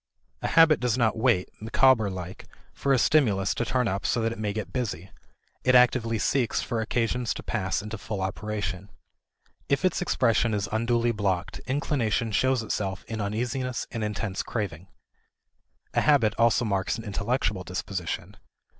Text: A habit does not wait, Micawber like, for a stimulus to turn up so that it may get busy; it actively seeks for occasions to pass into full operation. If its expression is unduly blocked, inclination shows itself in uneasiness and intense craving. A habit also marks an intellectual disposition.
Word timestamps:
A 0.41 0.47
habit 0.47 0.79
does 0.79 0.97
not 0.97 1.15
wait, 1.15 1.49
Micawber 1.61 2.09
like, 2.09 2.45
for 2.73 2.91
a 2.91 2.97
stimulus 2.97 3.53
to 3.53 3.63
turn 3.63 3.87
up 3.87 4.03
so 4.03 4.19
that 4.23 4.31
it 4.31 4.39
may 4.39 4.51
get 4.51 4.73
busy; 4.73 5.11
it 5.63 5.75
actively 5.75 6.17
seeks 6.17 6.59
for 6.59 6.81
occasions 6.81 7.35
to 7.35 7.43
pass 7.43 7.83
into 7.83 7.99
full 7.99 8.19
operation. 8.21 8.89
If 9.69 9.85
its 9.85 10.01
expression 10.01 10.55
is 10.55 10.67
unduly 10.71 11.11
blocked, 11.11 11.59
inclination 11.67 12.31
shows 12.31 12.63
itself 12.63 13.05
in 13.07 13.21
uneasiness 13.21 13.85
and 13.91 14.03
intense 14.03 14.41
craving. 14.41 14.87
A 15.93 16.01
habit 16.01 16.33
also 16.35 16.65
marks 16.65 16.97
an 16.97 17.03
intellectual 17.03 17.63
disposition. 17.63 18.37